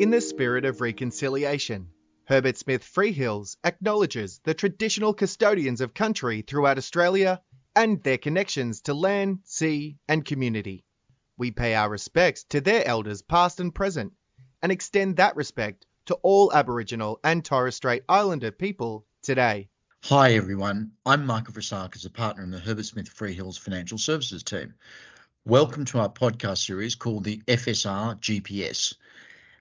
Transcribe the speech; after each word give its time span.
In 0.00 0.08
the 0.08 0.22
spirit 0.22 0.64
of 0.64 0.80
reconciliation, 0.80 1.90
Herbert 2.24 2.56
Smith 2.56 2.82
Freehills 2.82 3.58
acknowledges 3.64 4.40
the 4.44 4.54
traditional 4.54 5.12
custodians 5.12 5.82
of 5.82 5.92
country 5.92 6.40
throughout 6.40 6.78
Australia 6.78 7.42
and 7.76 8.02
their 8.02 8.16
connections 8.16 8.80
to 8.84 8.94
land, 8.94 9.40
sea, 9.44 9.98
and 10.08 10.24
community. 10.24 10.86
We 11.36 11.50
pay 11.50 11.74
our 11.74 11.90
respects 11.90 12.44
to 12.44 12.62
their 12.62 12.82
elders 12.88 13.20
past 13.20 13.60
and 13.60 13.74
present 13.74 14.14
and 14.62 14.72
extend 14.72 15.18
that 15.18 15.36
respect 15.36 15.84
to 16.06 16.14
all 16.22 16.50
Aboriginal 16.50 17.20
and 17.22 17.44
Torres 17.44 17.76
Strait 17.76 18.02
Islander 18.08 18.52
people 18.52 19.04
today. 19.20 19.68
Hi 20.04 20.32
everyone, 20.32 20.92
I'm 21.04 21.26
Michael 21.26 21.52
Vrisakis, 21.52 22.06
a 22.06 22.10
partner 22.10 22.42
in 22.42 22.50
the 22.50 22.58
Herbert 22.58 22.86
Smith 22.86 23.14
Freehills 23.14 23.58
Financial 23.58 23.98
Services 23.98 24.42
team. 24.42 24.72
Welcome 25.44 25.84
to 25.84 25.98
our 25.98 26.08
podcast 26.08 26.64
series 26.64 26.94
called 26.94 27.24
the 27.24 27.42
FSR 27.46 28.18
GPS. 28.18 28.94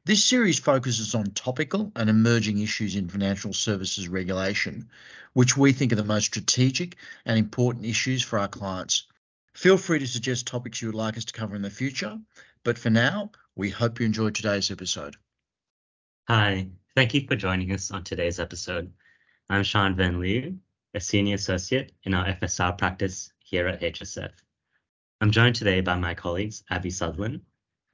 This 0.05 0.23
series 0.23 0.57
focuses 0.57 1.13
on 1.13 1.31
topical 1.31 1.91
and 1.95 2.09
emerging 2.09 2.59
issues 2.59 2.95
in 2.95 3.09
financial 3.09 3.53
services 3.53 4.07
regulation, 4.07 4.89
which 5.33 5.57
we 5.57 5.73
think 5.73 5.91
are 5.91 5.97
the 5.97 6.03
most 6.03 6.25
strategic 6.25 6.95
and 7.25 7.37
important 7.37 7.85
issues 7.85 8.23
for 8.23 8.39
our 8.39 8.47
clients. 8.47 9.07
Feel 9.53 9.77
free 9.77 9.99
to 9.99 10.07
suggest 10.07 10.47
topics 10.47 10.81
you 10.81 10.87
would 10.87 10.95
like 10.95 11.17
us 11.17 11.25
to 11.25 11.33
cover 11.33 11.55
in 11.55 11.61
the 11.61 11.69
future, 11.69 12.17
but 12.63 12.77
for 12.77 12.89
now, 12.89 13.31
we 13.55 13.69
hope 13.69 13.99
you 13.99 14.05
enjoyed 14.05 14.33
today's 14.35 14.71
episode. 14.71 15.17
Hi, 16.27 16.69
thank 16.95 17.13
you 17.13 17.27
for 17.27 17.35
joining 17.35 17.73
us 17.73 17.91
on 17.91 18.03
today's 18.03 18.39
episode. 18.39 18.91
I'm 19.49 19.63
Shan-Verne 19.63 20.19
Liew, 20.19 20.57
a 20.93 20.99
senior 20.99 21.35
associate 21.35 21.91
in 22.03 22.13
our 22.13 22.25
FSR 22.25 22.77
practice 22.77 23.33
here 23.39 23.67
at 23.67 23.81
HSF. 23.81 24.31
I'm 25.21 25.31
joined 25.31 25.55
today 25.55 25.81
by 25.81 25.95
my 25.95 26.13
colleagues 26.13 26.63
Abby 26.69 26.89
Sutherland, 26.89 27.41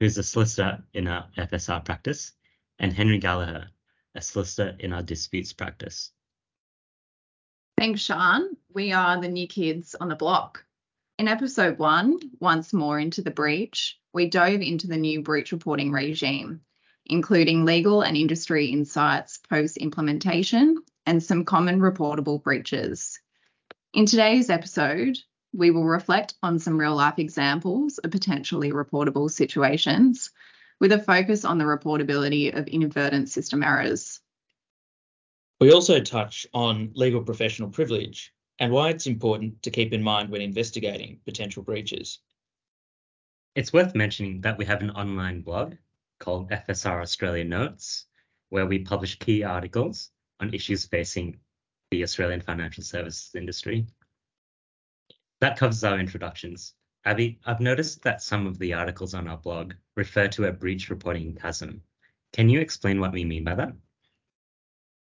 who's 0.00 0.18
a 0.18 0.22
solicitor 0.22 0.82
in 0.92 1.06
our 1.06 1.26
FSR 1.36 1.84
practice, 1.84 2.32
and 2.78 2.92
Henry 2.92 3.18
Gallagher, 3.18 3.68
a 4.14 4.20
solicitor 4.20 4.76
in 4.78 4.92
our 4.92 5.02
disputes 5.02 5.52
practice. 5.52 6.10
Thanks, 7.78 8.00
Sean. 8.00 8.56
We 8.72 8.92
are 8.92 9.20
the 9.20 9.28
new 9.28 9.46
kids 9.46 9.94
on 9.94 10.08
the 10.08 10.16
block. 10.16 10.64
In 11.18 11.28
episode 11.28 11.78
one, 11.78 12.18
once 12.40 12.72
more 12.72 12.98
into 12.98 13.22
the 13.22 13.30
breach, 13.30 13.98
we 14.12 14.28
dove 14.28 14.60
into 14.60 14.86
the 14.86 14.96
new 14.96 15.22
breach 15.22 15.52
reporting 15.52 15.90
regime, 15.90 16.60
including 17.06 17.64
legal 17.64 18.02
and 18.02 18.16
industry 18.16 18.66
insights 18.66 19.38
post 19.38 19.76
implementation 19.78 20.82
and 21.06 21.22
some 21.22 21.44
common 21.44 21.80
reportable 21.80 22.42
breaches. 22.42 23.18
In 23.94 24.04
today's 24.04 24.50
episode, 24.50 25.18
we 25.56 25.70
will 25.70 25.84
reflect 25.84 26.34
on 26.42 26.58
some 26.58 26.78
real 26.78 26.94
life 26.94 27.18
examples 27.18 27.98
of 27.98 28.10
potentially 28.10 28.72
reportable 28.72 29.30
situations 29.30 30.30
with 30.80 30.92
a 30.92 30.98
focus 30.98 31.44
on 31.44 31.58
the 31.58 31.64
reportability 31.64 32.54
of 32.54 32.68
inadvertent 32.68 33.28
system 33.28 33.62
errors. 33.62 34.20
We 35.58 35.72
also 35.72 36.00
touch 36.00 36.46
on 36.52 36.92
legal 36.94 37.22
professional 37.22 37.70
privilege 37.70 38.34
and 38.58 38.70
why 38.70 38.90
it's 38.90 39.06
important 39.06 39.62
to 39.62 39.70
keep 39.70 39.94
in 39.94 40.02
mind 40.02 40.28
when 40.28 40.42
investigating 40.42 41.20
potential 41.24 41.62
breaches. 41.62 42.18
It's 43.54 43.72
worth 43.72 43.94
mentioning 43.94 44.42
that 44.42 44.58
we 44.58 44.66
have 44.66 44.82
an 44.82 44.90
online 44.90 45.40
blog 45.40 45.74
called 46.18 46.50
FSR 46.50 47.00
Australia 47.00 47.44
Notes, 47.44 48.04
where 48.50 48.66
we 48.66 48.80
publish 48.80 49.18
key 49.18 49.42
articles 49.42 50.10
on 50.40 50.52
issues 50.52 50.84
facing 50.84 51.38
the 51.90 52.02
Australian 52.02 52.42
financial 52.42 52.84
services 52.84 53.30
industry. 53.34 53.86
That 55.40 55.58
covers 55.58 55.84
our 55.84 55.98
introductions. 55.98 56.74
Abby, 57.04 57.38
I've 57.44 57.60
noticed 57.60 58.02
that 58.02 58.22
some 58.22 58.46
of 58.46 58.58
the 58.58 58.74
articles 58.74 59.14
on 59.14 59.28
our 59.28 59.36
blog 59.36 59.74
refer 59.96 60.28
to 60.28 60.46
a 60.46 60.52
breach 60.52 60.90
reporting 60.90 61.34
chasm. 61.34 61.82
Can 62.32 62.48
you 62.48 62.60
explain 62.60 63.00
what 63.00 63.12
we 63.12 63.24
mean 63.24 63.44
by 63.44 63.54
that? 63.54 63.72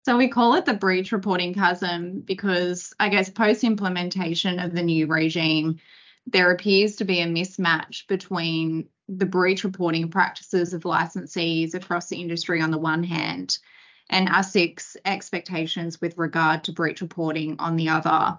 So 0.06 0.18
we 0.18 0.28
call 0.28 0.56
it 0.56 0.66
the 0.66 0.74
breach 0.74 1.14
reporting 1.14 1.54
chasm 1.54 2.20
because 2.20 2.94
I 3.00 3.08
guess 3.08 3.30
post 3.30 3.64
implementation 3.64 4.60
of 4.60 4.74
the 4.74 4.84
new 4.84 5.08
regime, 5.08 5.80
there 6.28 6.52
appears 6.52 6.98
to 6.98 7.06
be 7.06 7.22
a 7.22 7.26
mismatch 7.26 8.06
between 8.08 8.90
the 9.08 9.26
breach 9.26 9.64
reporting 9.64 10.10
practices 10.10 10.74
of 10.74 10.84
licensees 10.84 11.74
across 11.74 12.08
the 12.08 12.20
industry 12.20 12.62
on 12.62 12.72
the 12.72 12.78
one 12.78 13.04
hand 13.04 13.58
and 14.10 14.28
ASIC's 14.28 14.98
expectations 15.06 16.02
with 16.02 16.18
regard 16.18 16.66
to 16.66 16.74
breach 16.74 17.02
reporting 17.02 17.56
on 17.60 17.78
the 17.78 17.90
other. 17.90 18.38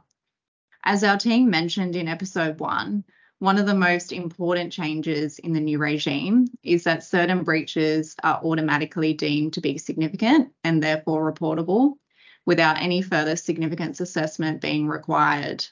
As 0.86 1.02
our 1.02 1.16
team 1.16 1.48
mentioned 1.48 1.96
in 1.96 2.08
episode 2.08 2.60
one, 2.60 3.04
one 3.38 3.56
of 3.56 3.64
the 3.64 3.74
most 3.74 4.12
important 4.12 4.70
changes 4.70 5.38
in 5.38 5.54
the 5.54 5.60
new 5.60 5.78
regime 5.78 6.46
is 6.62 6.84
that 6.84 7.02
certain 7.02 7.42
breaches 7.42 8.14
are 8.22 8.38
automatically 8.44 9.14
deemed 9.14 9.54
to 9.54 9.62
be 9.62 9.78
significant 9.78 10.52
and 10.62 10.82
therefore 10.82 11.32
reportable 11.32 11.94
without 12.44 12.82
any 12.82 13.00
further 13.00 13.34
significance 13.34 14.00
assessment 14.00 14.60
being 14.60 14.86
required. 14.86 15.66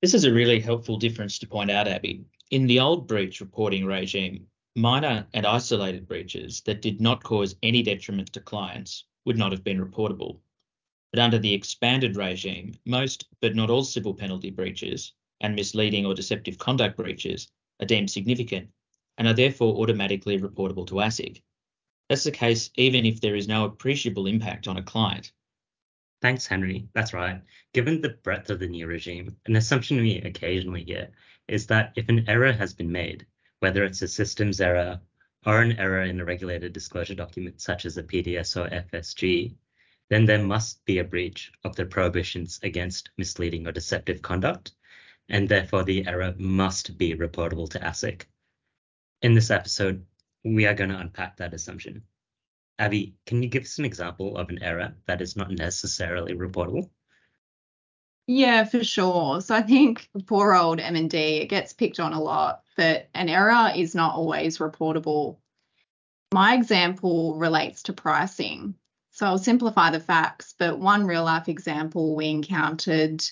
This 0.00 0.14
is 0.14 0.24
a 0.24 0.32
really 0.32 0.58
helpful 0.58 0.96
difference 0.96 1.38
to 1.40 1.46
point 1.46 1.70
out, 1.70 1.86
Abby. 1.86 2.24
In 2.50 2.66
the 2.66 2.80
old 2.80 3.06
breach 3.06 3.40
reporting 3.42 3.84
regime, 3.84 4.46
minor 4.74 5.26
and 5.34 5.46
isolated 5.46 6.08
breaches 6.08 6.62
that 6.62 6.80
did 6.80 6.98
not 6.98 7.22
cause 7.22 7.56
any 7.62 7.82
detriment 7.82 8.32
to 8.32 8.40
clients 8.40 9.04
would 9.26 9.36
not 9.36 9.52
have 9.52 9.62
been 9.62 9.78
reportable. 9.78 10.38
But 11.12 11.20
under 11.20 11.38
the 11.38 11.52
expanded 11.52 12.16
regime, 12.16 12.74
most 12.86 13.26
but 13.40 13.54
not 13.54 13.68
all 13.68 13.84
civil 13.84 14.14
penalty 14.14 14.50
breaches 14.50 15.12
and 15.42 15.54
misleading 15.54 16.06
or 16.06 16.14
deceptive 16.14 16.56
conduct 16.56 16.96
breaches 16.96 17.48
are 17.80 17.86
deemed 17.86 18.10
significant 18.10 18.70
and 19.18 19.28
are 19.28 19.34
therefore 19.34 19.76
automatically 19.76 20.38
reportable 20.38 20.86
to 20.86 20.94
ASIC. 20.94 21.42
That's 22.08 22.24
the 22.24 22.30
case 22.30 22.70
even 22.76 23.04
if 23.04 23.20
there 23.20 23.36
is 23.36 23.46
no 23.46 23.66
appreciable 23.66 24.26
impact 24.26 24.66
on 24.66 24.78
a 24.78 24.82
client. 24.82 25.32
Thanks, 26.22 26.46
Henry. 26.46 26.88
That's 26.94 27.12
right. 27.12 27.42
Given 27.74 28.00
the 28.00 28.10
breadth 28.10 28.48
of 28.48 28.60
the 28.60 28.68
new 28.68 28.86
regime, 28.86 29.36
an 29.46 29.56
assumption 29.56 29.98
we 29.98 30.18
occasionally 30.18 30.84
hear 30.84 31.10
is 31.48 31.66
that 31.66 31.92
if 31.96 32.08
an 32.08 32.28
error 32.28 32.52
has 32.52 32.72
been 32.72 32.90
made, 32.90 33.26
whether 33.58 33.84
it's 33.84 34.02
a 34.02 34.08
systems 34.08 34.60
error 34.60 35.00
or 35.44 35.60
an 35.60 35.72
error 35.78 36.04
in 36.04 36.20
a 36.20 36.24
regulated 36.24 36.72
disclosure 36.72 37.14
document 37.14 37.60
such 37.60 37.84
as 37.84 37.98
a 37.98 38.02
PDS 38.02 38.56
or 38.56 38.70
FSG, 38.70 39.54
then 40.12 40.26
there 40.26 40.42
must 40.42 40.84
be 40.84 40.98
a 40.98 41.04
breach 41.04 41.50
of 41.64 41.74
the 41.74 41.86
prohibitions 41.86 42.60
against 42.62 43.08
misleading 43.16 43.66
or 43.66 43.72
deceptive 43.72 44.20
conduct, 44.20 44.72
and 45.30 45.48
therefore 45.48 45.84
the 45.84 46.06
error 46.06 46.34
must 46.36 46.98
be 46.98 47.14
reportable 47.14 47.66
to 47.70 47.78
ASIC. 47.78 48.26
In 49.22 49.32
this 49.34 49.50
episode, 49.50 50.04
we 50.44 50.66
are 50.66 50.74
going 50.74 50.90
to 50.90 50.98
unpack 50.98 51.38
that 51.38 51.54
assumption. 51.54 52.02
Abby, 52.78 53.14
can 53.24 53.42
you 53.42 53.48
give 53.48 53.62
us 53.62 53.78
an 53.78 53.86
example 53.86 54.36
of 54.36 54.50
an 54.50 54.62
error 54.62 54.94
that 55.06 55.22
is 55.22 55.34
not 55.34 55.50
necessarily 55.50 56.34
reportable? 56.34 56.90
Yeah, 58.26 58.64
for 58.64 58.84
sure. 58.84 59.40
So 59.40 59.54
I 59.54 59.62
think 59.62 60.10
poor 60.26 60.54
old 60.54 60.78
M&D, 60.78 61.16
it 61.16 61.46
gets 61.48 61.72
picked 61.72 62.00
on 62.00 62.12
a 62.12 62.20
lot, 62.20 62.64
but 62.76 63.08
an 63.14 63.30
error 63.30 63.72
is 63.74 63.94
not 63.94 64.14
always 64.14 64.58
reportable. 64.58 65.38
My 66.34 66.54
example 66.54 67.36
relates 67.36 67.84
to 67.84 67.94
pricing. 67.94 68.74
So 69.22 69.28
I'll 69.28 69.38
simplify 69.38 69.92
the 69.92 70.00
facts, 70.00 70.52
but 70.58 70.80
one 70.80 71.06
real 71.06 71.22
life 71.22 71.48
example 71.48 72.16
we 72.16 72.26
encountered 72.26 73.22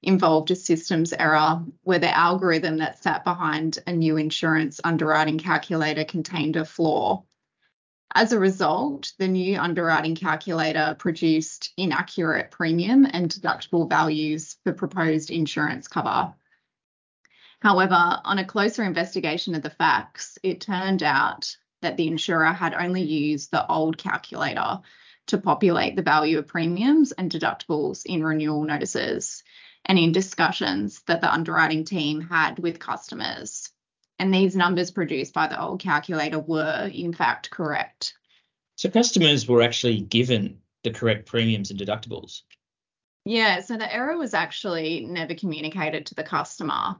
involved 0.00 0.52
a 0.52 0.54
systems 0.54 1.12
error 1.12 1.64
where 1.82 1.98
the 1.98 2.16
algorithm 2.16 2.76
that 2.76 3.02
sat 3.02 3.24
behind 3.24 3.80
a 3.84 3.92
new 3.92 4.16
insurance 4.16 4.80
underwriting 4.84 5.40
calculator 5.40 6.04
contained 6.04 6.54
a 6.54 6.64
flaw. 6.64 7.24
As 8.14 8.30
a 8.30 8.38
result, 8.38 9.12
the 9.18 9.26
new 9.26 9.58
underwriting 9.58 10.14
calculator 10.14 10.94
produced 10.96 11.72
inaccurate 11.76 12.52
premium 12.52 13.04
and 13.04 13.28
deductible 13.28 13.90
values 13.90 14.56
for 14.62 14.72
proposed 14.72 15.32
insurance 15.32 15.88
cover. 15.88 16.32
However, 17.60 18.20
on 18.24 18.38
a 18.38 18.44
closer 18.44 18.84
investigation 18.84 19.56
of 19.56 19.62
the 19.62 19.70
facts, 19.70 20.38
it 20.44 20.60
turned 20.60 21.02
out 21.02 21.56
that 21.82 21.96
the 21.96 22.06
insurer 22.06 22.52
had 22.52 22.72
only 22.72 23.02
used 23.02 23.50
the 23.50 23.66
old 23.66 23.98
calculator 23.98 24.78
to 25.30 25.38
populate 25.38 25.96
the 25.96 26.02
value 26.02 26.38
of 26.38 26.46
premiums 26.46 27.12
and 27.12 27.30
deductibles 27.30 28.04
in 28.04 28.22
renewal 28.22 28.62
notices 28.64 29.42
and 29.84 29.98
in 29.98 30.12
discussions 30.12 31.02
that 31.06 31.20
the 31.20 31.32
underwriting 31.32 31.84
team 31.84 32.20
had 32.20 32.58
with 32.58 32.78
customers. 32.78 33.70
And 34.18 34.34
these 34.34 34.54
numbers 34.54 34.90
produced 34.90 35.32
by 35.32 35.46
the 35.46 35.60
old 35.60 35.80
calculator 35.80 36.38
were, 36.38 36.90
in 36.92 37.14
fact, 37.14 37.50
correct. 37.50 38.14
So 38.76 38.90
customers 38.90 39.48
were 39.48 39.62
actually 39.62 40.00
given 40.00 40.58
the 40.84 40.90
correct 40.90 41.26
premiums 41.26 41.70
and 41.70 41.80
deductibles. 41.80 42.42
Yeah, 43.24 43.60
so 43.60 43.76
the 43.76 43.92
error 43.92 44.16
was 44.16 44.34
actually 44.34 45.06
never 45.06 45.34
communicated 45.34 46.06
to 46.06 46.14
the 46.14 46.22
customer. 46.22 46.96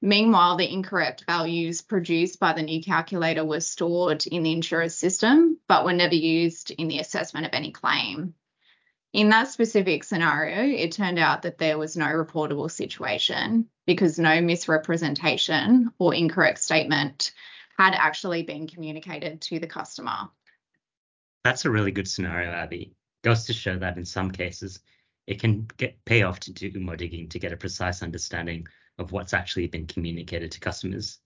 Meanwhile, 0.00 0.56
the 0.56 0.72
incorrect 0.72 1.24
values 1.26 1.82
produced 1.82 2.38
by 2.38 2.52
the 2.52 2.62
new 2.62 2.82
calculator 2.82 3.44
were 3.44 3.60
stored 3.60 4.26
in 4.26 4.44
the 4.44 4.52
insurer's 4.52 4.94
system, 4.94 5.58
but 5.66 5.84
were 5.84 5.92
never 5.92 6.14
used 6.14 6.70
in 6.70 6.86
the 6.86 7.00
assessment 7.00 7.46
of 7.46 7.52
any 7.52 7.72
claim. 7.72 8.34
In 9.12 9.30
that 9.30 9.48
specific 9.48 10.04
scenario, 10.04 10.62
it 10.76 10.92
turned 10.92 11.18
out 11.18 11.42
that 11.42 11.58
there 11.58 11.78
was 11.78 11.96
no 11.96 12.06
reportable 12.06 12.70
situation 12.70 13.68
because 13.86 14.18
no 14.18 14.40
misrepresentation 14.40 15.90
or 15.98 16.14
incorrect 16.14 16.58
statement 16.58 17.32
had 17.76 17.94
actually 17.94 18.42
been 18.42 18.68
communicated 18.68 19.40
to 19.40 19.58
the 19.58 19.66
customer. 19.66 20.28
That's 21.42 21.64
a 21.64 21.70
really 21.70 21.90
good 21.90 22.06
scenario, 22.06 22.50
Abby. 22.50 22.92
Goes 23.24 23.46
to 23.46 23.52
show 23.52 23.78
that 23.78 23.96
in 23.96 24.04
some 24.04 24.30
cases, 24.30 24.80
it 25.26 25.40
can 25.40 25.66
get 25.76 26.04
pay 26.04 26.22
off 26.22 26.38
to 26.40 26.52
do 26.52 26.78
more 26.78 26.96
digging 26.96 27.28
to 27.30 27.38
get 27.38 27.52
a 27.52 27.56
precise 27.56 28.02
understanding 28.02 28.66
of 28.98 29.12
what's 29.12 29.34
actually 29.34 29.66
been 29.66 29.86
communicated 29.86 30.50
to 30.52 30.60
customers. 30.60 31.18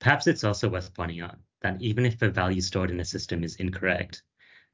Perhaps 0.00 0.26
it's 0.26 0.44
also 0.44 0.68
worth 0.68 0.94
pointing 0.94 1.20
out 1.20 1.38
that 1.60 1.80
even 1.80 2.04
if 2.04 2.20
a 2.22 2.28
value 2.28 2.60
stored 2.60 2.90
in 2.90 3.00
a 3.00 3.04
system 3.04 3.44
is 3.44 3.56
incorrect, 3.56 4.22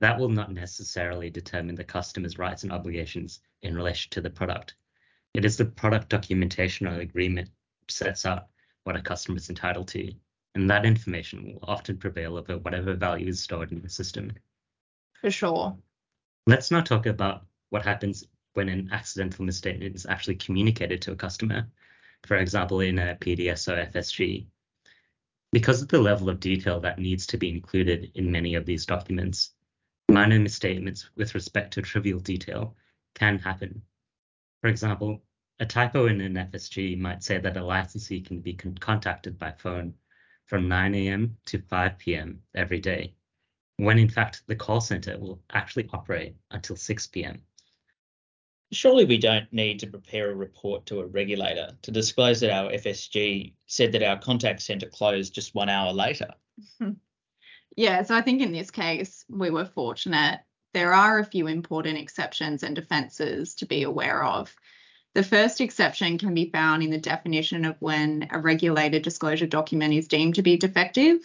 that 0.00 0.18
will 0.18 0.28
not 0.28 0.52
necessarily 0.52 1.30
determine 1.30 1.74
the 1.74 1.84
customer's 1.84 2.38
rights 2.38 2.62
and 2.62 2.72
obligations 2.72 3.40
in 3.62 3.74
relation 3.74 4.10
to 4.10 4.20
the 4.20 4.30
product. 4.30 4.74
It 5.34 5.44
is 5.44 5.56
the 5.56 5.64
product 5.64 6.08
documentation 6.08 6.86
or 6.86 7.00
agreement 7.00 7.50
which 7.82 7.92
sets 7.92 8.24
out 8.24 8.48
what 8.84 8.96
a 8.96 9.02
customer 9.02 9.36
is 9.36 9.48
entitled 9.48 9.88
to, 9.88 10.12
and 10.54 10.70
that 10.70 10.86
information 10.86 11.44
will 11.44 11.68
often 11.68 11.98
prevail 11.98 12.36
over 12.36 12.58
whatever 12.58 12.94
value 12.94 13.28
is 13.28 13.42
stored 13.42 13.72
in 13.72 13.82
the 13.82 13.88
system. 13.88 14.32
For 15.20 15.30
sure. 15.30 15.76
Let's 16.46 16.70
now 16.70 16.80
talk 16.80 17.06
about 17.06 17.44
what 17.70 17.84
happens 17.84 18.24
when 18.54 18.68
an 18.68 18.88
accidental 18.92 19.44
misstatement 19.44 19.94
is 19.94 20.06
actually 20.06 20.36
communicated 20.36 21.02
to 21.02 21.12
a 21.12 21.16
customer, 21.16 21.66
for 22.24 22.36
example, 22.36 22.80
in 22.80 22.98
a 22.98 23.16
PDS 23.16 23.72
or 23.72 23.90
FSG. 23.90 24.46
Because 25.52 25.80
of 25.80 25.88
the 25.88 26.00
level 26.00 26.28
of 26.28 26.40
detail 26.40 26.80
that 26.80 26.98
needs 26.98 27.26
to 27.28 27.38
be 27.38 27.48
included 27.48 28.10
in 28.14 28.30
many 28.30 28.54
of 28.54 28.66
these 28.66 28.84
documents, 28.84 29.54
minor 30.10 30.38
misstatements 30.38 31.10
with 31.16 31.34
respect 31.34 31.72
to 31.74 31.82
trivial 31.82 32.20
detail 32.20 32.76
can 33.14 33.38
happen. 33.38 33.82
For 34.60 34.68
example, 34.68 35.22
a 35.60 35.66
typo 35.66 36.06
in 36.06 36.20
an 36.20 36.34
FSG 36.34 36.98
might 36.98 37.22
say 37.22 37.38
that 37.38 37.56
a 37.56 37.64
licensee 37.64 38.20
can 38.20 38.40
be 38.40 38.54
con 38.54 38.74
contacted 38.74 39.38
by 39.38 39.52
phone 39.52 39.94
from 40.46 40.68
9 40.68 40.94
a.m. 40.94 41.36
to 41.46 41.58
5 41.58 41.98
p.m. 41.98 42.42
every 42.54 42.80
day, 42.80 43.14
when 43.76 43.98
in 43.98 44.08
fact 44.08 44.42
the 44.46 44.56
call 44.56 44.80
center 44.80 45.18
will 45.18 45.42
actually 45.50 45.88
operate 45.92 46.36
until 46.50 46.76
6 46.76 47.06
p.m. 47.08 47.42
Surely 48.70 49.04
we 49.04 49.16
don't 49.16 49.50
need 49.52 49.80
to 49.80 49.86
prepare 49.86 50.30
a 50.30 50.34
report 50.34 50.84
to 50.86 51.00
a 51.00 51.06
regulator 51.06 51.70
to 51.82 51.90
disclose 51.90 52.40
that 52.40 52.50
our 52.50 52.70
FSG 52.70 53.54
said 53.66 53.92
that 53.92 54.02
our 54.02 54.18
contact 54.18 54.60
centre 54.60 54.88
closed 54.88 55.34
just 55.34 55.54
one 55.54 55.70
hour 55.70 55.92
later. 55.92 56.28
yeah, 57.76 58.02
so 58.02 58.14
I 58.14 58.20
think 58.20 58.42
in 58.42 58.52
this 58.52 58.70
case, 58.70 59.24
we 59.30 59.50
were 59.50 59.64
fortunate. 59.64 60.40
There 60.74 60.92
are 60.92 61.18
a 61.18 61.24
few 61.24 61.46
important 61.46 61.96
exceptions 61.96 62.62
and 62.62 62.76
defences 62.76 63.54
to 63.56 63.66
be 63.66 63.84
aware 63.84 64.22
of. 64.22 64.54
The 65.14 65.22
first 65.22 65.60
exception 65.62 66.18
can 66.18 66.34
be 66.34 66.50
found 66.50 66.82
in 66.82 66.90
the 66.90 66.98
definition 66.98 67.64
of 67.64 67.80
when 67.80 68.28
a 68.30 68.38
regulated 68.38 69.02
disclosure 69.02 69.46
document 69.46 69.94
is 69.94 70.08
deemed 70.08 70.34
to 70.34 70.42
be 70.42 70.58
defective. 70.58 71.20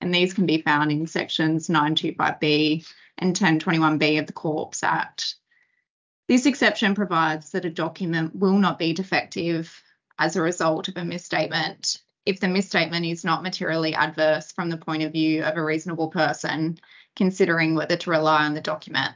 And 0.00 0.12
these 0.12 0.34
can 0.34 0.44
be 0.44 0.60
found 0.60 0.90
in 0.90 1.06
sections 1.06 1.68
925B 1.68 2.86
and 3.18 3.34
1021B 3.34 4.18
of 4.18 4.26
the 4.26 4.32
Corps 4.32 4.82
Act. 4.82 5.36
This 6.26 6.46
exception 6.46 6.94
provides 6.94 7.50
that 7.50 7.66
a 7.66 7.70
document 7.70 8.34
will 8.34 8.56
not 8.56 8.78
be 8.78 8.94
defective 8.94 9.82
as 10.18 10.36
a 10.36 10.42
result 10.42 10.88
of 10.88 10.96
a 10.96 11.04
misstatement 11.04 11.98
if 12.24 12.40
the 12.40 12.48
misstatement 12.48 13.04
is 13.04 13.24
not 13.24 13.42
materially 13.42 13.94
adverse 13.94 14.50
from 14.50 14.70
the 14.70 14.78
point 14.78 15.02
of 15.02 15.12
view 15.12 15.42
of 15.42 15.56
a 15.56 15.64
reasonable 15.64 16.08
person 16.08 16.78
considering 17.14 17.74
whether 17.74 17.96
to 17.96 18.10
rely 18.10 18.44
on 18.44 18.54
the 18.54 18.60
document. 18.62 19.12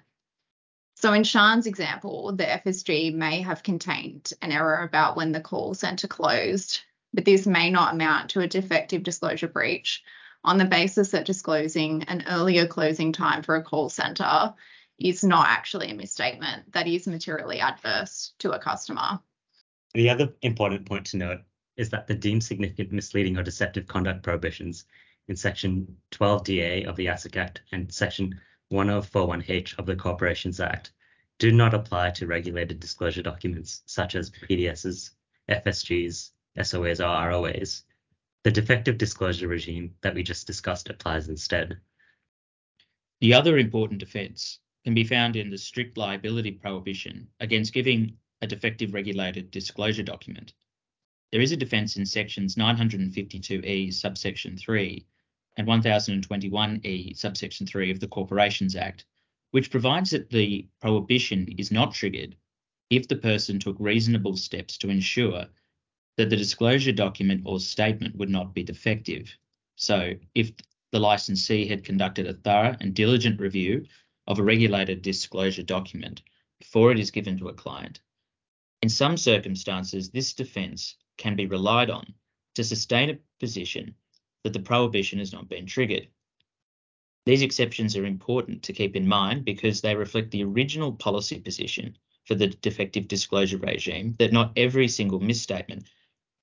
So 0.96 1.12
in 1.14 1.24
Sean's 1.24 1.66
example, 1.66 2.32
the 2.32 2.44
FSG 2.44 3.14
may 3.14 3.40
have 3.40 3.62
contained 3.62 4.32
an 4.42 4.52
error 4.52 4.82
about 4.82 5.16
when 5.16 5.32
the 5.32 5.40
call 5.40 5.72
centre 5.72 6.08
closed, 6.08 6.82
but 7.14 7.24
this 7.24 7.46
may 7.46 7.70
not 7.70 7.94
amount 7.94 8.30
to 8.30 8.40
a 8.40 8.48
defective 8.48 9.02
disclosure 9.02 9.48
breach 9.48 10.02
on 10.44 10.58
the 10.58 10.64
basis 10.64 11.12
that 11.12 11.24
disclosing 11.24 12.02
an 12.04 12.24
earlier 12.28 12.66
closing 12.66 13.12
time 13.12 13.42
for 13.42 13.56
a 13.56 13.62
call 13.62 13.88
centre 13.88 14.54
is 14.98 15.22
not 15.22 15.48
actually 15.48 15.90
a 15.90 15.94
misstatement 15.94 16.72
that 16.72 16.88
is 16.88 17.06
materially 17.06 17.60
adverse 17.60 18.32
to 18.38 18.52
a 18.52 18.58
customer. 18.58 19.20
The 19.94 20.10
other 20.10 20.32
important 20.42 20.86
point 20.86 21.06
to 21.06 21.16
note 21.16 21.40
is 21.76 21.90
that 21.90 22.06
the 22.06 22.14
deemed 22.14 22.42
significant 22.42 22.92
misleading 22.92 23.38
or 23.38 23.42
deceptive 23.42 23.86
conduct 23.86 24.22
prohibitions 24.22 24.84
in 25.28 25.36
Section 25.36 25.96
12DA 26.10 26.86
of 26.86 26.96
the 26.96 27.06
ASIC 27.06 27.36
Act 27.36 27.62
and 27.72 27.92
Section 27.92 28.40
1041H 28.72 29.78
of 29.78 29.86
the 29.86 29.94
Corporations 29.94 30.60
Act 30.60 30.92
do 31.38 31.52
not 31.52 31.74
apply 31.74 32.10
to 32.10 32.26
regulated 32.26 32.80
disclosure 32.80 33.22
documents 33.22 33.82
such 33.86 34.16
as 34.16 34.30
PDSs, 34.30 35.10
FSGs, 35.48 36.30
SOAs, 36.58 37.00
or 37.00 37.28
ROAs. 37.28 37.84
The 38.42 38.50
defective 38.50 38.98
disclosure 38.98 39.46
regime 39.46 39.94
that 40.00 40.14
we 40.14 40.22
just 40.22 40.46
discussed 40.46 40.90
applies 40.90 41.28
instead. 41.28 41.78
The 43.20 43.34
other 43.34 43.58
important 43.58 44.00
defence 44.00 44.58
can 44.88 44.94
be 44.94 45.04
found 45.04 45.36
in 45.36 45.50
the 45.50 45.58
strict 45.58 45.98
liability 45.98 46.50
prohibition 46.50 47.28
against 47.40 47.74
giving 47.74 48.16
a 48.40 48.46
defective 48.46 48.94
regulated 48.94 49.50
disclosure 49.50 50.02
document. 50.02 50.54
There 51.30 51.42
is 51.42 51.52
a 51.52 51.58
defence 51.58 51.98
in 51.98 52.06
sections 52.06 52.54
952E 52.54 53.92
subsection 53.92 54.56
3 54.56 55.04
and 55.58 55.68
1021E 55.68 57.14
subsection 57.14 57.66
3 57.66 57.90
of 57.90 58.00
the 58.00 58.08
Corporations 58.08 58.76
Act, 58.76 59.04
which 59.50 59.70
provides 59.70 60.08
that 60.08 60.30
the 60.30 60.66
prohibition 60.80 61.54
is 61.58 61.70
not 61.70 61.92
triggered 61.92 62.34
if 62.88 63.08
the 63.08 63.16
person 63.16 63.58
took 63.58 63.76
reasonable 63.78 64.38
steps 64.38 64.78
to 64.78 64.88
ensure 64.88 65.44
that 66.16 66.30
the 66.30 66.36
disclosure 66.36 66.92
document 66.92 67.42
or 67.44 67.60
statement 67.60 68.16
would 68.16 68.30
not 68.30 68.54
be 68.54 68.62
defective. 68.62 69.36
So 69.76 70.14
if 70.34 70.50
the 70.92 70.98
licensee 70.98 71.68
had 71.68 71.84
conducted 71.84 72.26
a 72.26 72.32
thorough 72.32 72.74
and 72.80 72.94
diligent 72.94 73.38
review 73.38 73.84
of 74.28 74.38
a 74.38 74.42
regulated 74.42 75.02
disclosure 75.02 75.62
document 75.62 76.22
before 76.60 76.92
it 76.92 76.98
is 77.00 77.10
given 77.10 77.38
to 77.38 77.48
a 77.48 77.54
client. 77.54 78.00
In 78.82 78.88
some 78.88 79.16
circumstances, 79.16 80.10
this 80.10 80.34
defence 80.34 80.96
can 81.16 81.34
be 81.34 81.46
relied 81.46 81.90
on 81.90 82.14
to 82.54 82.62
sustain 82.62 83.10
a 83.10 83.18
position 83.40 83.94
that 84.44 84.52
the 84.52 84.60
prohibition 84.60 85.18
has 85.18 85.32
not 85.32 85.48
been 85.48 85.66
triggered. 85.66 86.08
These 87.24 87.42
exceptions 87.42 87.96
are 87.96 88.04
important 88.04 88.62
to 88.64 88.72
keep 88.72 88.94
in 88.94 89.08
mind 89.08 89.44
because 89.44 89.80
they 89.80 89.96
reflect 89.96 90.30
the 90.30 90.44
original 90.44 90.92
policy 90.92 91.40
position 91.40 91.96
for 92.26 92.34
the 92.34 92.48
defective 92.48 93.08
disclosure 93.08 93.58
regime 93.58 94.14
that 94.18 94.32
not 94.32 94.52
every 94.56 94.88
single 94.88 95.20
misstatement, 95.20 95.88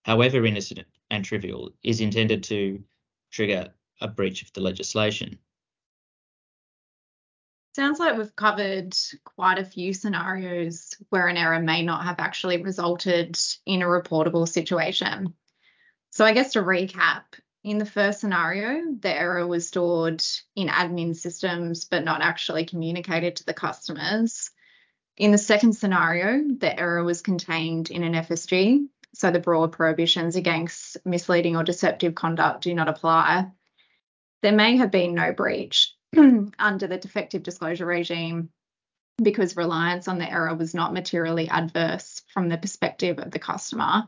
however 0.04 0.46
innocent 0.46 0.86
and 1.12 1.24
trivial, 1.24 1.72
is 1.84 2.02
intended 2.02 2.44
to 2.44 2.84
trigger 3.32 3.74
a 4.02 4.08
breach 4.08 4.42
of 4.42 4.52
the 4.54 4.62
legislation. 4.62 5.38
Sounds 7.76 8.00
like 8.00 8.18
we've 8.18 8.38
covered 8.38 8.96
quite 9.26 9.60
a 9.60 9.66
few 9.66 9.94
scenarios 9.94 10.96
where 11.10 11.28
an 11.28 11.36
error 11.36 11.60
may 11.60 11.84
not 11.84 12.06
have 12.06 12.22
actually 12.22 12.64
resulted 12.64 13.38
in 13.66 13.82
a 13.82 13.86
reportable 13.86 14.48
situation. 14.48 15.34
So, 16.12 16.24
I 16.24 16.32
guess 16.32 16.54
to 16.54 16.60
recap, 16.60 17.24
in 17.66 17.78
the 17.78 17.86
first 17.86 18.22
scenario, 18.22 18.96
the 18.98 19.14
error 19.14 19.46
was 19.46 19.68
stored 19.68 20.24
in 20.56 20.70
admin 20.70 21.18
systems 21.18 21.84
but 21.84 22.06
not 22.06 22.22
actually 22.22 22.64
communicated 22.66 23.36
to 23.36 23.46
the 23.46 23.54
customers. 23.54 24.52
In 25.18 25.34
the 25.34 25.38
second 25.38 25.74
scenario, 25.74 26.46
the 26.58 26.80
error 26.80 27.04
was 27.04 27.22
contained 27.22 27.92
in 27.92 28.04
an 28.04 28.14
FSG, 28.14 28.88
so 29.14 29.32
the 29.32 29.42
broad 29.42 29.74
prohibitions 29.74 30.38
against 30.38 30.96
misleading 31.04 31.58
or 31.58 31.66
deceptive 31.66 32.16
conduct 32.16 32.64
do 32.64 32.74
not 32.74 32.88
apply. 32.88 33.52
There 34.42 34.54
may 34.54 34.78
have 34.78 34.92
been 34.92 35.14
no 35.14 35.34
breach, 35.34 35.95
under 36.60 36.88
the 36.88 36.98
defective 36.98 37.44
disclosure 37.44 37.86
regime 37.86 38.50
because 39.22 39.56
reliance 39.56 40.08
on 40.08 40.18
the 40.18 40.30
error 40.30 40.54
was 40.54 40.74
not 40.74 40.94
materially 40.94 41.50
adverse 41.50 42.22
from 42.34 42.50
the 42.50 42.58
perspective 42.58 43.20
of 43.20 43.32
the 43.32 43.40
customer. 43.40 44.08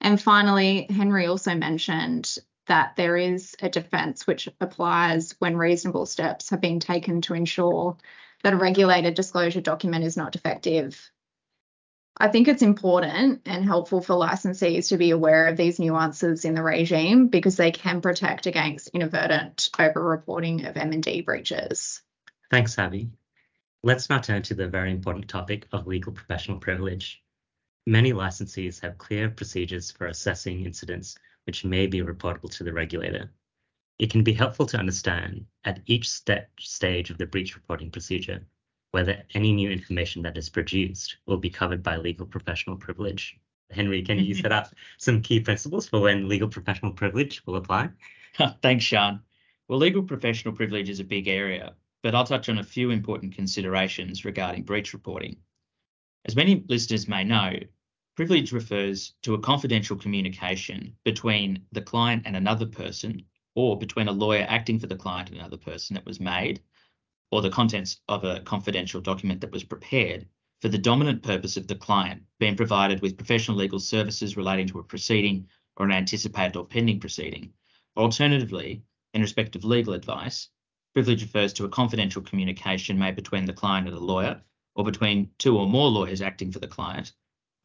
And 0.00 0.20
finally, 0.20 0.86
Henry 0.90 1.26
also 1.26 1.54
mentioned 1.54 2.36
that 2.66 2.96
there 2.96 3.16
is 3.16 3.54
a 3.60 3.68
defence 3.68 4.26
which 4.26 4.48
applies 4.60 5.36
when 5.38 5.56
reasonable 5.56 6.06
steps 6.06 6.50
have 6.50 6.60
been 6.60 6.80
taken 6.80 7.20
to 7.22 7.34
ensure 7.34 7.96
that 8.42 8.52
a 8.52 8.56
regulated 8.56 9.14
disclosure 9.14 9.60
document 9.60 10.04
is 10.04 10.16
not 10.16 10.32
defective. 10.32 11.10
I 12.18 12.28
think 12.28 12.48
it's 12.48 12.62
important 12.62 13.42
and 13.44 13.64
helpful 13.64 14.00
for 14.00 14.14
licensees 14.14 14.88
to 14.88 14.96
be 14.96 15.10
aware 15.10 15.48
of 15.48 15.58
these 15.58 15.78
nuances 15.78 16.46
in 16.46 16.54
the 16.54 16.62
regime 16.62 17.28
because 17.28 17.56
they 17.56 17.70
can 17.70 18.00
protect 18.00 18.46
against 18.46 18.88
inadvertent 18.88 19.68
over-reporting 19.78 20.64
of 20.64 20.78
M&D 20.78 21.20
breaches. 21.22 22.00
Thanks, 22.50 22.78
Abby. 22.78 23.10
Let's 23.82 24.08
now 24.08 24.18
turn 24.18 24.42
to 24.42 24.54
the 24.54 24.66
very 24.66 24.92
important 24.92 25.28
topic 25.28 25.66
of 25.72 25.86
legal 25.86 26.12
professional 26.12 26.58
privilege. 26.58 27.22
Many 27.86 28.14
licensees 28.14 28.80
have 28.80 28.96
clear 28.96 29.28
procedures 29.28 29.90
for 29.90 30.06
assessing 30.06 30.64
incidents 30.64 31.18
which 31.44 31.66
may 31.66 31.86
be 31.86 32.00
reportable 32.00 32.50
to 32.56 32.64
the 32.64 32.72
regulator. 32.72 33.30
It 33.98 34.10
can 34.10 34.24
be 34.24 34.32
helpful 34.32 34.66
to 34.66 34.78
understand 34.78 35.44
at 35.64 35.80
each 35.86 36.08
step, 36.08 36.50
stage 36.58 37.10
of 37.10 37.18
the 37.18 37.26
breach 37.26 37.54
reporting 37.54 37.90
procedure 37.90 38.46
whether 38.96 39.22
any 39.34 39.52
new 39.52 39.70
information 39.70 40.22
that 40.22 40.38
is 40.38 40.48
produced 40.48 41.18
will 41.26 41.36
be 41.36 41.50
covered 41.50 41.82
by 41.82 41.98
legal 41.98 42.24
professional 42.24 42.76
privilege. 42.76 43.38
Henry, 43.70 44.00
can 44.00 44.18
you 44.18 44.34
set 44.34 44.52
up 44.52 44.72
some 44.96 45.20
key 45.20 45.38
principles 45.38 45.86
for 45.86 46.00
when 46.00 46.30
legal 46.30 46.48
professional 46.48 46.92
privilege 46.92 47.44
will 47.44 47.56
apply? 47.56 47.90
Thanks, 48.62 48.86
Sean. 48.86 49.20
Well, 49.68 49.78
legal 49.78 50.02
professional 50.02 50.54
privilege 50.54 50.88
is 50.88 50.98
a 50.98 51.04
big 51.04 51.28
area, 51.28 51.74
but 52.02 52.14
I'll 52.14 52.24
touch 52.24 52.48
on 52.48 52.56
a 52.56 52.64
few 52.64 52.88
important 52.88 53.34
considerations 53.34 54.24
regarding 54.24 54.62
breach 54.62 54.94
reporting. 54.94 55.36
As 56.24 56.34
many 56.34 56.64
listeners 56.66 57.06
may 57.06 57.22
know, 57.22 57.52
privilege 58.14 58.50
refers 58.50 59.12
to 59.24 59.34
a 59.34 59.40
confidential 59.40 59.98
communication 59.98 60.96
between 61.04 61.66
the 61.70 61.82
client 61.82 62.22
and 62.24 62.34
another 62.34 62.64
person, 62.64 63.26
or 63.54 63.78
between 63.78 64.08
a 64.08 64.12
lawyer 64.12 64.46
acting 64.48 64.78
for 64.78 64.86
the 64.86 64.96
client 64.96 65.28
and 65.28 65.38
another 65.38 65.58
person 65.58 65.92
that 65.92 66.06
was 66.06 66.18
made, 66.18 66.62
or 67.30 67.42
the 67.42 67.50
contents 67.50 68.00
of 68.08 68.24
a 68.24 68.40
confidential 68.40 69.00
document 69.00 69.40
that 69.40 69.52
was 69.52 69.64
prepared 69.64 70.26
for 70.60 70.68
the 70.68 70.78
dominant 70.78 71.22
purpose 71.22 71.56
of 71.56 71.66
the 71.66 71.74
client 71.74 72.22
being 72.38 72.56
provided 72.56 73.02
with 73.02 73.16
professional 73.16 73.56
legal 73.56 73.78
services 73.78 74.36
relating 74.36 74.66
to 74.66 74.78
a 74.78 74.84
proceeding 74.84 75.46
or 75.76 75.84
an 75.84 75.92
anticipated 75.92 76.56
or 76.56 76.64
pending 76.64 76.98
proceeding. 77.00 77.52
Alternatively, 77.96 78.82
in 79.12 79.20
respect 79.20 79.56
of 79.56 79.64
legal 79.64 79.94
advice, 79.94 80.48
privilege 80.94 81.22
refers 81.22 81.52
to 81.52 81.64
a 81.64 81.68
confidential 81.68 82.22
communication 82.22 82.98
made 82.98 83.16
between 83.16 83.44
the 83.44 83.52
client 83.52 83.86
and 83.86 83.96
a 83.96 84.00
lawyer, 84.00 84.40
or 84.74 84.84
between 84.84 85.30
two 85.38 85.58
or 85.58 85.66
more 85.66 85.88
lawyers 85.88 86.22
acting 86.22 86.50
for 86.50 86.58
the 86.58 86.66
client, 86.66 87.12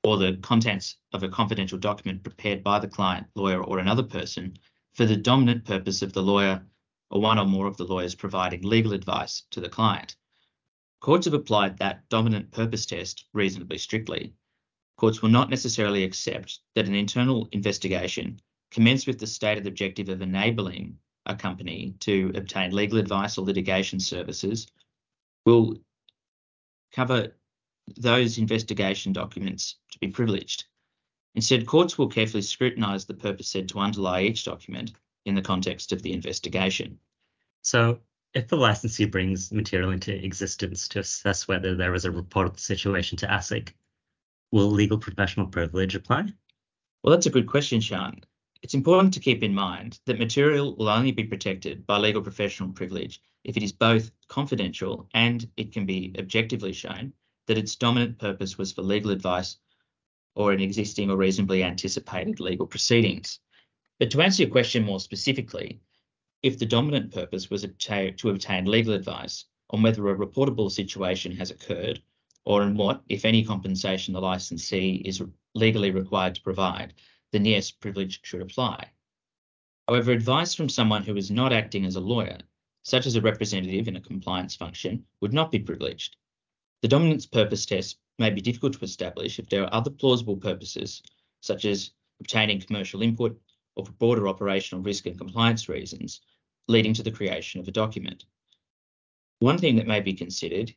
or 0.03 0.17
the 0.17 0.37
contents 0.41 0.97
of 1.13 1.23
a 1.23 1.29
confidential 1.29 1.77
document 1.77 2.23
prepared 2.23 2.63
by 2.63 2.79
the 2.79 2.87
client, 2.87 3.27
lawyer, 3.35 3.63
or 3.63 3.79
another 3.79 4.03
person 4.03 4.57
for 4.93 5.05
the 5.05 5.15
dominant 5.15 5.63
purpose 5.63 6.01
of 6.01 6.11
the 6.13 6.21
lawyer 6.21 6.65
or 7.11 7.21
one 7.21 7.37
or 7.37 7.45
more 7.45 7.67
of 7.67 7.77
the 7.77 7.83
lawyers 7.83 8.15
providing 8.15 8.61
legal 8.63 8.93
advice 8.93 9.43
to 9.51 9.59
the 9.59 9.69
client. 9.69 10.15
Courts 11.01 11.25
have 11.25 11.33
applied 11.33 11.77
that 11.77 12.07
dominant 12.09 12.51
purpose 12.51 12.85
test 12.85 13.25
reasonably 13.33 13.77
strictly. 13.77 14.33
Courts 14.97 15.21
will 15.21 15.29
not 15.29 15.49
necessarily 15.49 16.03
accept 16.03 16.59
that 16.75 16.87
an 16.87 16.95
internal 16.95 17.49
investigation 17.51 18.39
commenced 18.69 19.07
with 19.07 19.19
the 19.19 19.27
stated 19.27 19.67
objective 19.67 20.09
of 20.09 20.21
enabling 20.21 20.97
a 21.25 21.35
company 21.35 21.95
to 21.99 22.31
obtain 22.35 22.71
legal 22.71 22.97
advice 22.97 23.37
or 23.37 23.45
litigation 23.45 23.99
services 23.99 24.67
will 25.45 25.75
cover 26.93 27.35
those 27.97 28.37
investigation 28.37 29.11
documents 29.11 29.77
to 29.91 29.99
be 29.99 30.07
privileged. 30.07 30.65
Instead, 31.35 31.65
courts 31.65 31.97
will 31.97 32.07
carefully 32.07 32.41
scrutinise 32.41 33.05
the 33.05 33.13
purpose 33.13 33.47
said 33.47 33.67
to 33.69 33.79
underlie 33.79 34.23
each 34.23 34.45
document 34.45 34.93
in 35.25 35.35
the 35.35 35.41
context 35.41 35.91
of 35.91 36.01
the 36.01 36.13
investigation. 36.13 36.99
So, 37.61 37.99
if 38.33 38.47
the 38.47 38.57
licensee 38.57 39.05
brings 39.05 39.51
material 39.51 39.91
into 39.91 40.13
existence 40.13 40.87
to 40.89 40.99
assess 40.99 41.47
whether 41.47 41.75
there 41.75 41.91
was 41.91 42.05
a 42.05 42.11
reportable 42.11 42.59
situation 42.59 43.17
to 43.19 43.27
ASIC, 43.27 43.73
will 44.51 44.71
legal 44.71 44.97
professional 44.97 45.47
privilege 45.47 45.95
apply? 45.95 46.27
Well, 47.03 47.11
that's 47.11 47.25
a 47.25 47.31
good 47.31 47.47
question, 47.47 47.81
Sean. 47.81 48.21
It's 48.61 48.73
important 48.73 49.13
to 49.15 49.19
keep 49.19 49.43
in 49.43 49.53
mind 49.53 49.99
that 50.05 50.19
material 50.19 50.75
will 50.75 50.89
only 50.89 51.11
be 51.11 51.23
protected 51.23 51.85
by 51.87 51.97
legal 51.97 52.21
professional 52.21 52.69
privilege 52.69 53.21
if 53.43 53.57
it 53.57 53.63
is 53.63 53.71
both 53.71 54.11
confidential 54.27 55.09
and 55.13 55.49
it 55.57 55.71
can 55.71 55.85
be 55.85 56.13
objectively 56.17 56.71
shown 56.71 57.13
that 57.47 57.57
its 57.57 57.75
dominant 57.75 58.19
purpose 58.19 58.57
was 58.57 58.71
for 58.71 58.83
legal 58.83 59.11
advice 59.11 59.57
or 60.35 60.51
an 60.51 60.61
existing 60.61 61.09
or 61.09 61.17
reasonably 61.17 61.63
anticipated 61.63 62.39
legal 62.39 62.67
proceedings. 62.67 63.39
But 64.01 64.09
to 64.09 64.21
answer 64.23 64.41
your 64.41 64.51
question 64.51 64.83
more 64.83 64.99
specifically, 64.99 65.79
if 66.41 66.57
the 66.57 66.65
dominant 66.65 67.13
purpose 67.13 67.51
was 67.51 67.61
to 67.61 68.29
obtain 68.31 68.65
legal 68.65 68.95
advice 68.95 69.45
on 69.69 69.83
whether 69.83 70.09
a 70.09 70.17
reportable 70.17 70.71
situation 70.71 71.31
has 71.33 71.51
occurred 71.51 72.01
or 72.43 72.63
on 72.63 72.75
what, 72.75 73.03
if 73.09 73.25
any, 73.25 73.45
compensation 73.45 74.15
the 74.15 74.19
licensee 74.19 75.03
is 75.05 75.21
legally 75.53 75.91
required 75.91 76.33
to 76.33 76.41
provide, 76.41 76.95
then 77.31 77.45
yes, 77.45 77.69
privilege 77.69 78.21
should 78.23 78.41
apply. 78.41 78.89
However, 79.87 80.13
advice 80.13 80.55
from 80.55 80.67
someone 80.67 81.03
who 81.03 81.15
is 81.15 81.29
not 81.29 81.53
acting 81.53 81.85
as 81.85 81.95
a 81.95 82.01
lawyer, 82.01 82.39
such 82.81 83.05
as 83.05 83.15
a 83.15 83.21
representative 83.21 83.87
in 83.87 83.97
a 83.97 84.01
compliance 84.01 84.55
function, 84.55 85.05
would 85.19 85.31
not 85.31 85.51
be 85.51 85.59
privileged. 85.59 86.17
The 86.81 86.87
dominance 86.87 87.27
purpose 87.27 87.67
test 87.67 87.99
may 88.17 88.31
be 88.31 88.41
difficult 88.41 88.73
to 88.79 88.83
establish 88.83 89.37
if 89.37 89.47
there 89.47 89.61
are 89.63 89.75
other 89.75 89.91
plausible 89.91 90.37
purposes, 90.37 91.03
such 91.41 91.65
as 91.65 91.91
obtaining 92.19 92.61
commercial 92.61 93.03
input 93.03 93.39
or 93.75 93.85
for 93.85 93.91
broader 93.93 94.27
operational 94.27 94.83
risk 94.83 95.05
and 95.05 95.17
compliance 95.17 95.69
reasons, 95.69 96.21
leading 96.67 96.93
to 96.93 97.03
the 97.03 97.11
creation 97.11 97.59
of 97.59 97.67
a 97.67 97.71
document. 97.71 98.25
One 99.39 99.57
thing 99.57 99.75
that 99.77 99.87
may 99.87 100.01
be 100.01 100.13
considered 100.13 100.73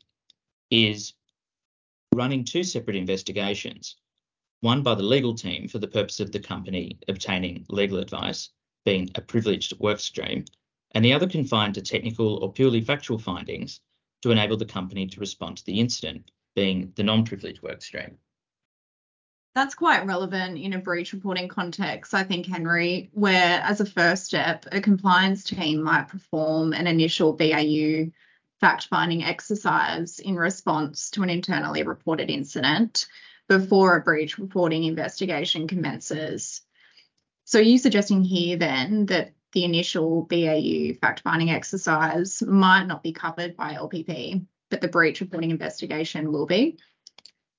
is 0.70 1.14
running 2.14 2.44
two 2.44 2.64
separate 2.64 2.96
investigations, 2.96 3.96
one 4.60 4.82
by 4.82 4.94
the 4.94 5.02
legal 5.02 5.34
team 5.34 5.68
for 5.68 5.78
the 5.78 5.88
purpose 5.88 6.20
of 6.20 6.32
the 6.32 6.40
company 6.40 6.98
obtaining 7.08 7.66
legal 7.68 7.98
advice, 7.98 8.50
being 8.84 9.10
a 9.16 9.20
privileged 9.20 9.78
work 9.78 10.00
stream, 10.00 10.44
and 10.92 11.04
the 11.04 11.12
other 11.12 11.26
confined 11.26 11.74
to 11.74 11.82
technical 11.82 12.42
or 12.42 12.52
purely 12.52 12.80
factual 12.80 13.18
findings 13.18 13.80
to 14.22 14.30
enable 14.30 14.56
the 14.56 14.64
company 14.64 15.06
to 15.06 15.20
respond 15.20 15.56
to 15.58 15.66
the 15.66 15.78
incident, 15.78 16.30
being 16.54 16.92
the 16.96 17.02
non-privileged 17.02 17.60
work 17.62 17.82
stream. 17.82 18.16
That's 19.54 19.76
quite 19.76 20.04
relevant 20.04 20.58
in 20.58 20.72
a 20.72 20.80
breach 20.80 21.12
reporting 21.12 21.46
context, 21.46 22.12
I 22.12 22.24
think, 22.24 22.46
Henry, 22.46 23.10
where 23.12 23.60
as 23.60 23.80
a 23.80 23.86
first 23.86 24.24
step, 24.24 24.66
a 24.72 24.80
compliance 24.80 25.44
team 25.44 25.80
might 25.80 26.08
perform 26.08 26.72
an 26.72 26.88
initial 26.88 27.34
BAU 27.34 28.10
fact 28.60 28.88
finding 28.88 29.22
exercise 29.22 30.18
in 30.18 30.34
response 30.34 31.10
to 31.10 31.22
an 31.22 31.30
internally 31.30 31.84
reported 31.84 32.30
incident 32.30 33.06
before 33.46 33.96
a 33.96 34.02
breach 34.02 34.38
reporting 34.38 34.84
investigation 34.84 35.68
commences. 35.68 36.62
So, 37.44 37.60
are 37.60 37.62
you 37.62 37.78
suggesting 37.78 38.24
here 38.24 38.56
then 38.56 39.06
that 39.06 39.34
the 39.52 39.64
initial 39.64 40.22
BAU 40.22 40.94
fact 41.00 41.20
finding 41.20 41.50
exercise 41.50 42.42
might 42.42 42.86
not 42.86 43.04
be 43.04 43.12
covered 43.12 43.56
by 43.56 43.74
LPP, 43.74 44.46
but 44.70 44.80
the 44.80 44.88
breach 44.88 45.20
reporting 45.20 45.52
investigation 45.52 46.32
will 46.32 46.46
be? 46.46 46.76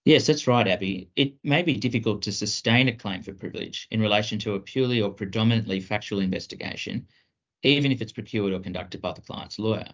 Yes, 0.06 0.28
that's 0.28 0.46
right, 0.46 0.68
Abby. 0.68 1.10
It 1.16 1.34
may 1.44 1.64
be 1.64 1.78
difficult 1.78 2.22
to 2.22 2.32
sustain 2.32 2.88
a 2.88 2.96
claim 2.96 3.24
for 3.24 3.34
privilege 3.34 3.88
in 3.90 4.00
relation 4.00 4.38
to 4.40 4.54
a 4.54 4.60
purely 4.60 5.02
or 5.02 5.10
predominantly 5.10 5.80
factual 5.80 6.20
investigation, 6.20 7.08
even 7.64 7.92
if 7.92 8.04
it's 8.04 8.12
procured 8.12 8.54
or 8.54 8.60
conducted 8.60 9.02
by 9.02 9.14
the 9.14 9.22
client's 9.22 9.58
lawyer. 9.58 9.90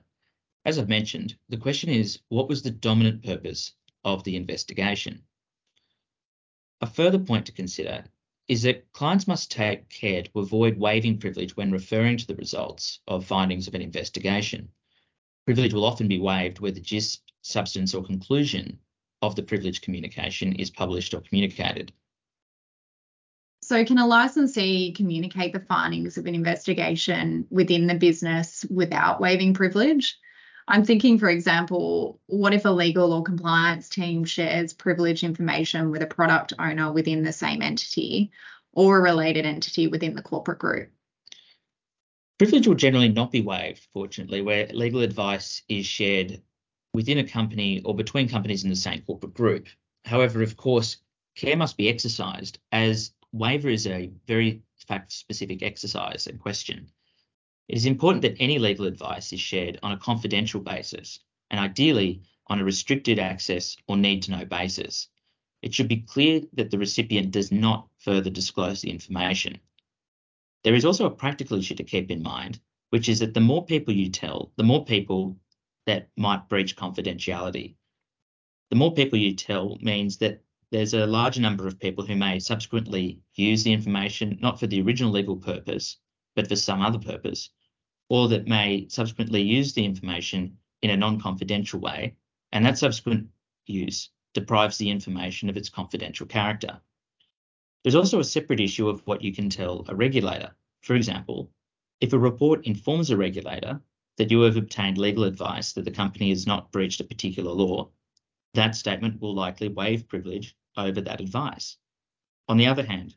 As 0.66 0.78
I've 0.78 0.90
mentioned, 0.90 1.38
the 1.48 1.56
question 1.56 1.90
is 1.90 2.20
what 2.28 2.50
was 2.50 2.62
the 2.62 2.72
dominant 2.72 3.24
purpose 3.24 3.74
of 4.04 4.26
the 4.26 4.36
investigation? 4.36 5.24
A 6.82 6.88
further 6.88 7.20
point 7.20 7.46
to 7.46 7.54
consider 7.54 8.04
is 8.50 8.64
that 8.64 8.92
clients 8.92 9.30
must 9.30 9.50
take 9.50 9.88
care 9.88 10.24
to 10.24 10.40
avoid 10.40 10.78
waiving 10.78 11.20
privilege 11.20 11.56
when 11.56 11.72
referring 11.72 12.18
to 12.18 12.28
the 12.28 12.36
results 12.36 13.00
of 13.08 13.26
findings 13.26 13.70
of 13.70 13.76
an 13.76 13.82
investigation. 13.82 14.68
Privilege 15.46 15.74
will 15.74 15.86
often 15.86 16.10
be 16.10 16.20
waived 16.20 16.60
where 16.60 16.72
the 16.72 16.82
gist, 16.82 17.32
substance, 17.44 17.94
or 17.94 18.04
conclusion 18.04 18.78
of 19.22 19.36
the 19.36 19.44
privileged 19.44 19.84
communication 19.84 20.54
is 20.54 20.70
published 20.70 21.14
or 21.14 21.22
communicated. 21.22 21.92
So, 23.64 23.86
can 23.86 24.00
a 24.00 24.08
licensee 24.08 24.92
communicate 24.92 25.54
the 25.54 25.60
findings 25.60 26.18
of 26.18 26.26
an 26.26 26.36
investigation 26.36 27.46
within 27.50 27.88
the 27.88 27.96
business 27.96 28.66
without 28.70 29.22
waiving 29.22 29.54
privilege? 29.54 30.18
I'm 30.68 30.84
thinking, 30.84 31.20
for 31.20 31.30
example, 31.30 32.20
what 32.28 32.54
if 32.54 32.66
a 32.66 32.70
legal 32.70 33.14
or 33.14 33.24
compliance 33.24 33.90
team 33.90 34.26
shares 34.26 34.74
privileged 34.74 35.24
information 35.24 35.92
with 35.92 36.02
a 36.02 36.08
product 36.08 36.54
owner 36.60 36.92
within 36.92 37.24
the 37.24 37.34
same 37.34 37.62
entity 37.62 38.32
or 38.74 38.98
a 38.98 39.02
related 39.02 39.46
entity 39.46 39.88
within 39.88 40.16
the 40.16 40.22
corporate 40.22 40.60
group? 40.60 40.90
Privilege 42.40 42.68
will 42.68 42.76
generally 42.76 43.10
not 43.10 43.32
be 43.32 43.42
waived, 43.42 43.88
fortunately, 43.94 44.42
where 44.42 44.68
legal 44.68 45.02
advice 45.02 45.62
is 45.70 45.86
shared 45.86 46.42
within 46.94 47.20
a 47.20 47.28
company 47.28 47.82
or 47.84 47.96
between 47.96 48.28
companies 48.28 48.64
in 48.64 48.70
the 48.70 48.76
same 48.76 49.02
corporate 49.02 49.34
group. 49.34 49.68
However, 50.06 50.42
of 50.42 50.58
course, 50.58 50.98
care 51.36 51.56
must 51.56 51.78
be 51.78 51.90
exercised 51.90 52.60
as 52.72 53.14
waiver 53.32 53.70
is 53.70 53.88
a 53.88 54.12
very 54.28 54.62
fact 54.88 55.12
specific 55.12 55.64
exercise 55.64 56.28
and 56.28 56.40
question. 56.40 56.92
It 57.68 57.78
is 57.78 57.86
important 57.86 58.24
that 58.24 58.36
any 58.40 58.60
legal 58.60 58.86
advice 58.86 59.32
is 59.32 59.40
shared 59.40 59.80
on 59.84 59.94
a 59.94 59.98
confidential 59.98 60.60
basis 60.60 61.20
and 61.50 61.60
ideally 61.60 62.22
on 62.48 62.60
a 62.60 62.66
restricted 62.66 63.20
access 63.20 63.78
or 63.88 63.96
need 63.96 64.24
to 64.24 64.32
know 64.32 64.44
basis. 64.44 65.08
It 65.62 65.74
should 65.74 65.88
be 65.88 65.98
clear 66.02 66.42
that 66.54 66.72
the 66.72 66.78
recipient 66.78 67.32
does 67.32 67.52
not 67.52 67.88
further 68.00 68.30
disclose 68.30 68.82
the 68.82 68.90
information. 68.90 69.60
There 70.64 70.76
is 70.76 70.84
also 70.84 71.06
a 71.06 71.12
practical 71.12 71.58
issue 71.60 71.76
to 71.76 71.84
keep 71.84 72.12
in 72.12 72.22
mind, 72.22 72.60
which 72.90 73.08
is 73.08 73.20
that 73.20 73.34
the 73.34 73.40
more 73.40 73.64
people 73.64 73.94
you 73.94 74.10
tell, 74.10 74.52
the 74.58 74.64
more 74.64 74.84
people 74.84 75.38
that 75.86 76.10
might 76.18 76.50
breach 76.50 76.76
confidentiality. 76.76 77.76
The 78.70 78.76
more 78.76 78.94
people 78.94 79.20
you 79.20 79.36
tell 79.36 79.78
means 79.82 80.18
that 80.18 80.44
there's 80.72 80.94
a 80.94 81.06
larger 81.06 81.42
number 81.42 81.68
of 81.68 81.80
people 81.80 82.06
who 82.06 82.16
may 82.16 82.40
subsequently 82.40 83.20
use 83.36 83.64
the 83.64 83.74
information 83.74 84.40
not 84.42 84.60
for 84.60 84.68
the 84.68 84.82
original 84.82 85.12
legal 85.12 85.36
purpose, 85.36 85.98
but 86.36 86.48
for 86.48 86.56
some 86.56 86.82
other 86.82 87.00
purpose, 87.00 87.50
or 88.10 88.30
that 88.30 88.48
may 88.48 88.88
subsequently 88.88 89.42
use 89.42 89.74
the 89.74 89.84
information 89.84 90.58
in 90.82 90.90
a 90.92 90.98
non-confidential 90.98 91.80
way, 91.80 92.16
and 92.54 92.66
that 92.66 92.78
subsequent 92.78 93.28
use 93.66 94.10
deprives 94.34 94.78
the 94.78 94.90
information 94.90 95.50
of 95.50 95.58
its 95.58 95.70
confidential 95.70 96.26
character. 96.26 96.80
There's 97.84 97.96
also 97.96 98.20
a 98.20 98.24
separate 98.24 98.60
issue 98.60 98.88
of 98.88 99.06
what 99.08 99.22
you 99.22 99.34
can 99.34 99.50
tell 99.50 99.84
a 99.90 99.96
regulator. 99.96 100.56
For 100.82 100.96
example, 100.96 101.52
if 102.00 102.14
a 102.14 102.20
report 102.20 102.66
informs 102.66 103.10
a 103.10 103.18
regulator 103.18 103.82
that 104.22 104.30
you 104.30 104.42
have 104.42 104.56
obtained 104.56 105.00
legal 105.00 105.24
advice 105.24 105.74
that 105.74 105.84
the 105.84 105.90
company 105.90 106.30
has 106.30 106.46
not 106.46 106.72
breached 106.72 107.00
a 107.00 107.04
particular 107.04 107.52
law, 107.52 107.90
that 108.54 108.76
statement 108.76 109.20
will 109.20 109.34
likely 109.34 109.68
waive 109.68 110.08
privilege 110.08 110.56
over 110.78 111.02
that 111.02 111.20
advice. 111.20 111.78
On 112.48 112.56
the 112.56 112.68
other 112.68 112.86
hand, 112.86 113.16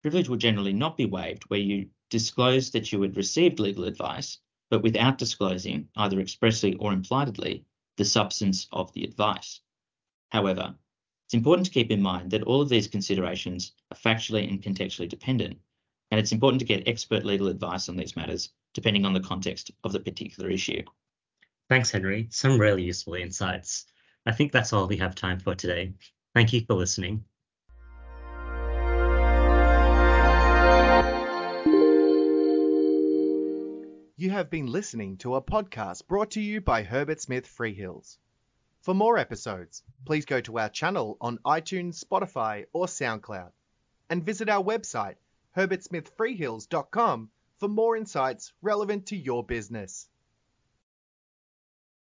privilege 0.00 0.26
will 0.26 0.38
generally 0.38 0.72
not 0.72 0.96
be 0.96 1.04
waived 1.04 1.42
where 1.50 1.60
you 1.60 1.90
disclose 2.08 2.70
that 2.70 2.90
you 2.90 3.02
had 3.02 3.14
received 3.14 3.60
legal 3.60 3.84
advice, 3.84 4.38
but 4.70 4.82
without 4.82 5.18
disclosing, 5.18 5.86
either 5.96 6.18
expressly 6.18 6.72
or 6.76 6.94
impliedly, 6.94 7.66
the 7.98 8.06
substance 8.06 8.68
of 8.72 8.90
the 8.94 9.04
advice. 9.04 9.60
However, 10.30 10.74
it's 11.26 11.34
important 11.34 11.66
to 11.66 11.72
keep 11.72 11.90
in 11.90 12.00
mind 12.00 12.30
that 12.30 12.44
all 12.44 12.62
of 12.62 12.70
these 12.70 12.88
considerations 12.88 13.72
are 13.90 13.98
factually 13.98 14.48
and 14.48 14.62
contextually 14.62 15.10
dependent, 15.10 15.58
and 16.10 16.18
it's 16.18 16.32
important 16.32 16.60
to 16.60 16.66
get 16.66 16.88
expert 16.88 17.26
legal 17.26 17.48
advice 17.48 17.90
on 17.90 17.96
these 17.96 18.16
matters 18.16 18.54
depending 18.74 19.04
on 19.04 19.12
the 19.12 19.20
context 19.20 19.70
of 19.84 19.92
the 19.92 20.00
particular 20.00 20.50
issue. 20.50 20.82
Thanks, 21.68 21.90
Henry. 21.90 22.28
Some 22.30 22.58
really 22.58 22.84
useful 22.84 23.14
insights. 23.14 23.86
I 24.24 24.32
think 24.32 24.52
that's 24.52 24.72
all 24.72 24.86
we 24.86 24.96
have 24.98 25.14
time 25.14 25.38
for 25.40 25.54
today. 25.54 25.94
Thank 26.34 26.52
you 26.52 26.62
for 26.66 26.74
listening. 26.74 27.24
You 34.20 34.30
have 34.30 34.50
been 34.50 34.66
listening 34.66 35.16
to 35.18 35.36
a 35.36 35.40
podcast 35.40 36.08
brought 36.08 36.32
to 36.32 36.40
you 36.40 36.60
by 36.60 36.82
Herbert 36.82 37.20
Smith 37.20 37.46
Freehills. 37.46 38.18
For 38.80 38.92
more 38.92 39.16
episodes, 39.16 39.84
please 40.04 40.24
go 40.24 40.40
to 40.40 40.58
our 40.58 40.68
channel 40.68 41.16
on 41.20 41.38
iTunes, 41.46 42.02
Spotify, 42.02 42.66
or 42.72 42.86
SoundCloud, 42.86 43.52
and 44.10 44.24
visit 44.26 44.48
our 44.48 44.62
website, 44.62 45.16
herbertsmithfreehills.com, 45.56 47.30
for 47.58 47.68
more 47.68 47.96
insights 47.96 48.52
relevant 48.62 49.06
to 49.06 49.16
your 49.16 49.44
business. 49.44 50.08